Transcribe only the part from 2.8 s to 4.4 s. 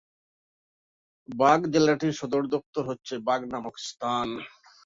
হচ্ছে বাগ নামক স্থান।